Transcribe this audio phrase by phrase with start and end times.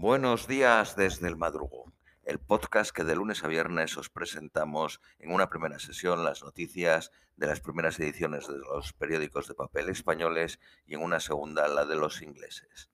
[0.00, 5.32] Buenos días desde el madrugo, el podcast que de lunes a viernes os presentamos en
[5.32, 10.60] una primera sesión las noticias de las primeras ediciones de los periódicos de papel españoles
[10.86, 12.92] y en una segunda la de los ingleses.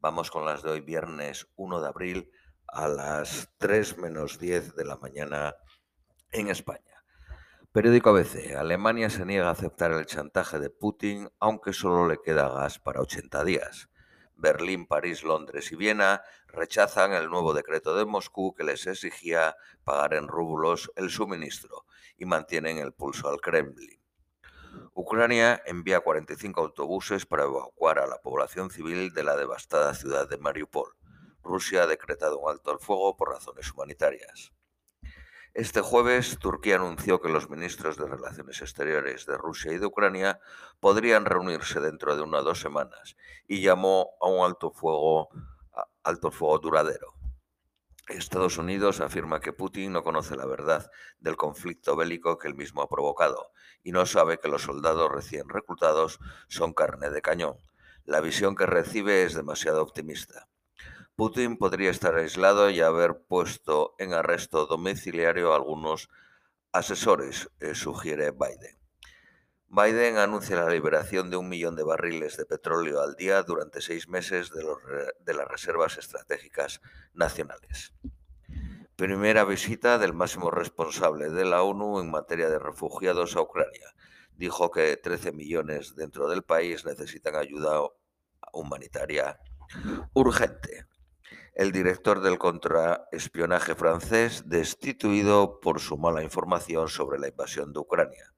[0.00, 2.30] Vamos con las de hoy viernes 1 de abril
[2.68, 5.56] a las 3 menos 10 de la mañana
[6.32, 7.04] en España.
[7.70, 8.56] Periódico ABC.
[8.56, 13.02] Alemania se niega a aceptar el chantaje de Putin aunque solo le queda gas para
[13.02, 13.89] 80 días.
[14.40, 19.54] Berlín, París, Londres y Viena rechazan el nuevo decreto de Moscú que les exigía
[19.84, 21.84] pagar en rublos el suministro
[22.16, 24.00] y mantienen el pulso al Kremlin.
[24.94, 30.38] Ucrania envía 45 autobuses para evacuar a la población civil de la devastada ciudad de
[30.38, 30.94] Mariupol.
[31.42, 34.52] Rusia ha decretado un alto al fuego por razones humanitarias.
[35.52, 40.40] Este jueves, Turquía anunció que los ministros de Relaciones Exteriores de Rusia y de Ucrania
[40.78, 43.16] podrían reunirse dentro de una o dos semanas
[43.48, 45.28] y llamó a un alto fuego,
[46.04, 47.14] alto fuego duradero.
[48.08, 52.82] Estados Unidos afirma que Putin no conoce la verdad del conflicto bélico que él mismo
[52.82, 53.50] ha provocado
[53.82, 57.56] y no sabe que los soldados recién reclutados son carne de cañón.
[58.04, 60.48] La visión que recibe es demasiado optimista.
[61.20, 66.08] Putin podría estar aislado y haber puesto en arresto domiciliario a algunos
[66.72, 68.78] asesores, eh, sugiere Biden.
[69.68, 74.08] Biden anuncia la liberación de un millón de barriles de petróleo al día durante seis
[74.08, 74.64] meses de,
[75.20, 76.80] de las reservas estratégicas
[77.12, 77.92] nacionales.
[78.96, 83.94] Primera visita del máximo responsable de la ONU en materia de refugiados a Ucrania.
[84.36, 87.82] Dijo que 13 millones dentro del país necesitan ayuda
[88.54, 89.38] humanitaria
[90.14, 90.86] urgente
[91.60, 98.32] el director del contraespionaje francés destituido por su mala información sobre la invasión de Ucrania.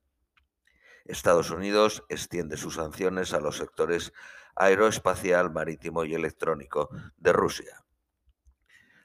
[1.05, 4.13] Estados Unidos extiende sus sanciones a los sectores
[4.57, 7.85] aeroespacial, marítimo y electrónico de Rusia.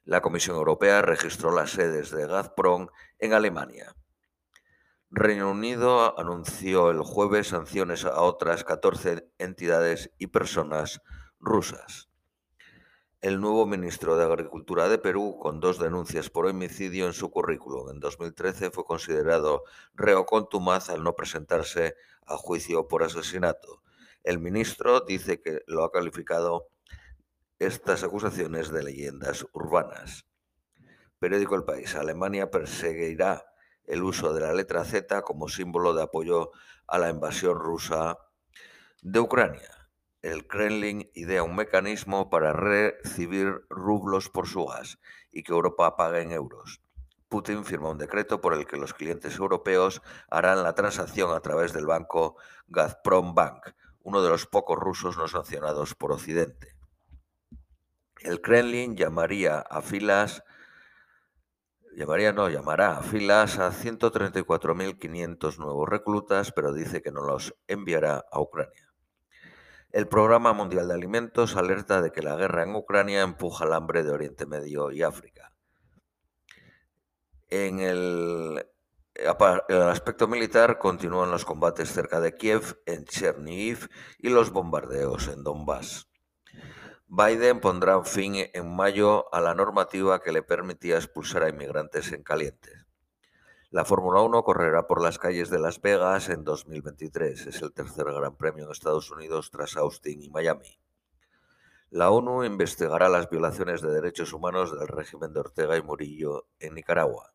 [0.04, 2.88] La Comisión Europea registró las sedes de Gazprom
[3.20, 3.94] en Alemania.
[5.12, 11.04] Reino Unido anunció el jueves sanciones a otras 14 entidades y personas
[11.40, 12.10] rusas
[13.28, 17.90] el nuevo ministro de Agricultura de Perú, con dos denuncias por homicidio en su currículum.
[17.90, 19.66] En 2013 fue considerado
[19.96, 23.84] reo contumaz al no presentarse a juicio por asesinato.
[24.24, 26.70] El ministro dice que lo ha calificado
[27.60, 30.26] estas acusaciones de leyendas urbanas.
[31.20, 31.96] Periódico El País.
[31.96, 33.44] Alemania perseguirá
[33.84, 36.52] el uso de la letra Z como símbolo de apoyo
[36.88, 38.20] a la invasión rusa
[39.02, 39.77] de Ucrania
[40.28, 45.00] el Kremlin idea un mecanismo para recibir rublos por su gas
[45.32, 46.82] y que Europa pague en euros.
[47.30, 51.72] Putin firma un decreto por el que los clientes europeos harán la transacción a través
[51.72, 52.36] del banco
[52.68, 53.68] Gazprom Bank,
[54.02, 56.76] uno de los pocos rusos no sancionados por Occidente.
[58.22, 60.44] El Kremlin llamaría a filas
[61.96, 68.26] llamaría no, llamará a filas a 134.500 nuevos reclutas, pero dice que no los enviará
[68.30, 68.88] a Ucrania.
[69.98, 74.04] El Programa Mundial de Alimentos alerta de que la guerra en Ucrania empuja el hambre
[74.04, 75.56] de Oriente Medio y África.
[77.50, 78.64] En el,
[79.90, 86.08] aspecto militar continúan los combates cerca de Kiev, en Chernihiv y los bombardeos en Donbass.
[87.08, 92.22] Biden pondrá fin en mayo a la normativa que le permitía expulsar a inmigrantes en
[92.22, 92.87] calientes.
[93.70, 97.48] La Fórmula 1 correrá por las calles de Las Vegas en 2023.
[97.48, 100.80] Es el tercer gran premio en Estados Unidos tras Austin y Miami.
[101.90, 106.76] La ONU investigará las violaciones de derechos humanos del régimen de Ortega y Murillo en
[106.76, 107.34] Nicaragua.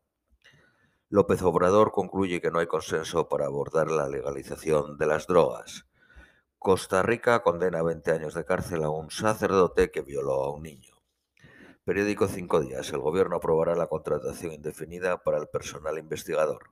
[1.09, 5.85] López Obrador concluye que no hay consenso para abordar la legalización de las drogas.
[6.57, 10.63] Costa Rica condena a 20 años de cárcel a un sacerdote que violó a un
[10.63, 10.92] niño.
[11.85, 12.93] Periódico Cinco Días.
[12.93, 16.71] El Gobierno aprobará la contratación indefinida para el personal investigador.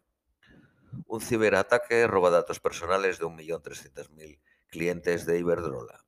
[1.06, 6.06] Un ciberataque roba datos personales de 1.300.000 clientes de Iberdrola.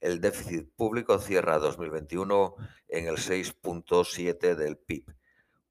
[0.00, 2.56] El déficit público cierra 2021
[2.88, 5.14] en el 6.7 del PIB,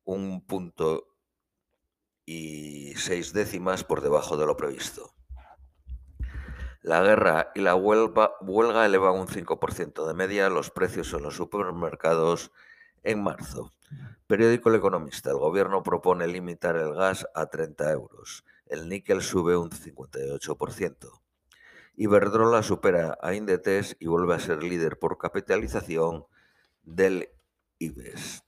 [0.05, 1.17] un punto
[2.25, 5.16] y seis décimas por debajo de lo previsto.
[6.87, 12.53] La guerra y la huelga, elevan un 5% de media los precios en los supermercados
[13.03, 13.73] en marzo.
[14.25, 15.31] Periódico El Economista.
[15.31, 18.45] El gobierno propone limitar el gas a 30 euros.
[18.67, 21.21] El níquel sube un 58%.
[21.97, 26.23] Iberdrola supera a Indetes y vuelve a ser líder por capitalización
[26.83, 27.27] del
[27.79, 28.45] IBEX.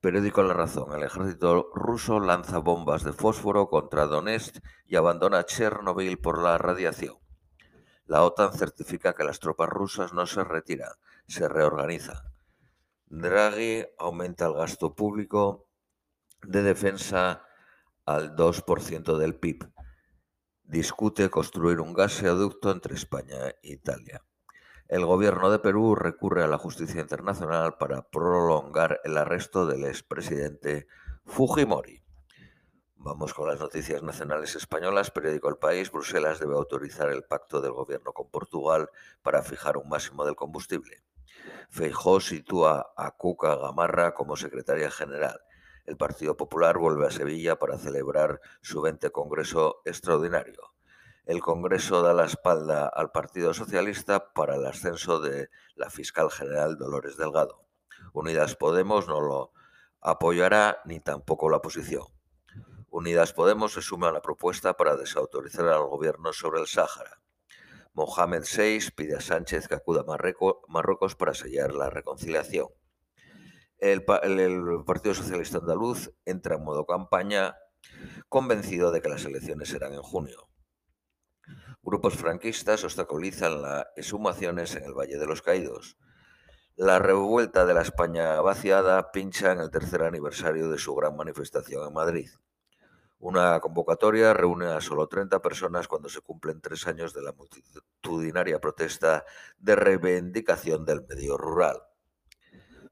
[0.00, 0.94] Periódico La Razón.
[0.94, 7.25] El ejército ruso lanza bombas de fósforo contra Donetsk y abandona Chernobyl por la radiación.
[8.06, 10.92] La OTAN certifica que las tropas rusas no se retiran,
[11.26, 12.18] se reorganizan.
[13.06, 15.68] Draghi aumenta el gasto público
[16.42, 17.42] de defensa
[18.04, 19.68] al 2% del PIB.
[20.62, 24.24] Discute construir un gasoducto entre España e Italia.
[24.88, 30.86] El gobierno de Perú recurre a la justicia internacional para prolongar el arresto del expresidente
[31.24, 32.05] Fujimori.
[32.96, 35.10] Vamos con las noticias nacionales españolas.
[35.10, 35.90] Periódico El País.
[35.90, 38.90] Bruselas debe autorizar el pacto del gobierno con Portugal
[39.22, 41.04] para fijar un máximo del combustible.
[41.70, 45.40] Feijó sitúa a Cuca Gamarra como secretaria general.
[45.84, 50.76] El Partido Popular vuelve a Sevilla para celebrar su 20 Congreso Extraordinario
[51.26, 56.78] el Congreso da la espalda al Partido Socialista para el ascenso de la fiscal general
[56.78, 57.66] Dolores Delgado.
[58.12, 59.52] Unidas Podemos no lo
[60.00, 62.15] apoyará ni tampoco la oposición.
[62.96, 67.20] Unidas Podemos se suma a la propuesta para desautorizar al gobierno sobre el Sáhara.
[67.92, 72.68] Mohamed VI pide a Sánchez que acuda a Marruecos para sellar la reconciliación.
[73.76, 74.02] el,
[74.86, 77.54] Partido Socialista Andaluz entra en modo campaña
[78.30, 80.48] convencido de que las elecciones serán en junio.
[81.82, 85.98] Grupos franquistas obstaculizan las exhumaciones en el Valle de los Caídos.
[86.76, 91.86] La revuelta de la España vaciada pincha en el tercer aniversario de su gran manifestación
[91.86, 92.30] en Madrid.
[93.18, 98.60] Una convocatoria reúne a solo 30 personas cuando se cumplen tres años de la multitudinaria
[98.60, 99.24] protesta
[99.58, 101.82] de reivindicación del medio rural.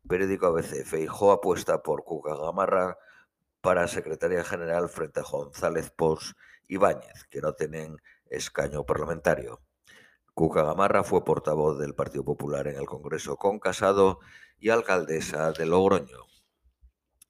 [0.08, 0.84] Periódico ABC.
[0.84, 2.96] Feijó apuesta por Cuca Gamarra
[3.60, 6.34] para secretaria general frente a González Pons
[6.66, 9.60] y Báñez, que no tienen escaño parlamentario.
[10.34, 14.20] Cuca Gamarra fue portavoz del Partido Popular en el Congreso con Casado
[14.58, 16.33] y alcaldesa de Logroño.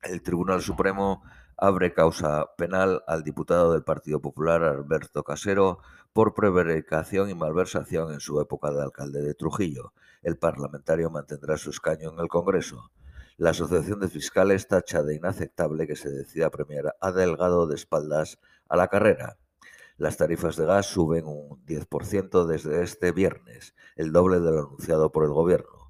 [0.05, 1.23] El Tribunal Supremo
[1.57, 5.79] abre causa penal al diputado del Partido Popular Alberto Casero
[6.13, 9.95] por prevaricación y malversación en su época de alcalde de Trujillo.
[10.23, 12.91] El parlamentario mantendrá su escaño en el Congreso.
[13.39, 18.39] La Asociación de Fiscales tacha de inaceptable que se decida premiar a Delgado de espaldas
[18.69, 19.39] a la carrera.
[19.97, 25.11] Las tarifas de gas suben un 10% desde este viernes, el doble de lo anunciado
[25.13, 25.84] por el Gobierno.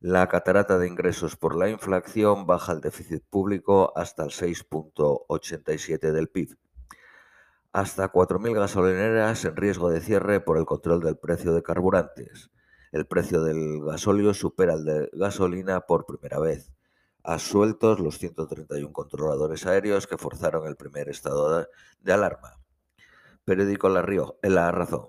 [0.00, 6.28] La catarata de ingresos por la inflación baja el déficit público hasta el 6.87 del
[6.28, 6.58] PIB.
[7.72, 12.50] Hasta 4.000 gasolineras en riesgo de cierre por el control del precio de carburantes.
[12.92, 16.72] El precio del gasóleo supera el de gasolina por primera vez
[17.26, 21.66] a sueltos los 131 controladores aéreos que forzaron el primer estado
[22.00, 22.60] de alarma.
[23.44, 25.08] Periódico La, Río, La Razón.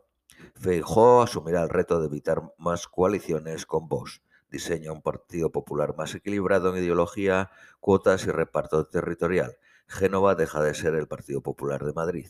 [0.55, 4.21] Feijó asumirá el reto de evitar más coaliciones con Vox.
[4.49, 9.57] Diseña un partido popular más equilibrado en ideología, cuotas y reparto territorial.
[9.88, 12.29] Génova deja de ser el Partido Popular de Madrid.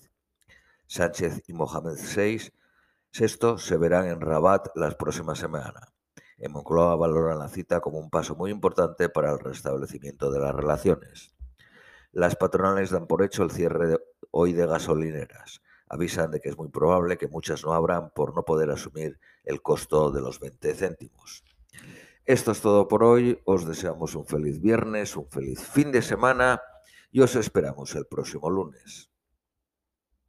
[0.88, 2.52] Sánchez y Mohamed VI,
[3.12, 5.94] sexto, se verán en Rabat las próximas semanas.
[6.38, 10.56] En Moncloa valoran la cita como un paso muy importante para el restablecimiento de las
[10.56, 11.34] relaciones.
[12.12, 13.98] Las patronales dan por hecho el cierre
[14.32, 15.62] hoy de gasolineras.
[15.90, 19.62] Avisan de que es muy probable que muchas no abran por no poder asumir el
[19.62, 21.44] costo de los 20 céntimos.
[22.28, 23.40] Esto es todo por hoy.
[23.46, 26.62] Os deseamos un feliz viernes, un feliz fin de semana
[27.10, 29.10] y os esperamos el próximo lunes.